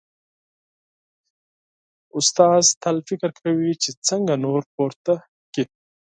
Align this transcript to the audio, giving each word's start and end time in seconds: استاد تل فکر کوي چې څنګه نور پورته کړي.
استاد 2.17 2.65
تل 2.81 2.97
فکر 3.09 3.29
کوي 3.41 3.71
چې 3.81 3.89
څنګه 4.07 4.33
نور 4.43 4.61
پورته 4.73 5.13
کړي. 5.53 5.65